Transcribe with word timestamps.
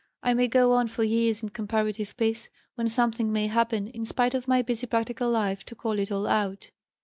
I 0.23 0.33
may 0.33 0.47
go 0.47 0.73
on 0.73 0.87
for 0.87 1.03
years 1.03 1.43
in 1.43 1.49
comparative 1.49 2.17
peace, 2.17 2.49
when 2.73 2.89
something 2.89 3.31
may 3.31 3.45
happen, 3.45 3.87
in 3.89 4.03
spite 4.03 4.33
of 4.33 4.47
my 4.47 4.63
busy 4.63 4.87
practical 4.87 5.29
life, 5.29 5.63
to 5.65 5.75
call 5.75 5.99
it 5.99 6.11
all 6.11 6.25
out." 6.25 6.71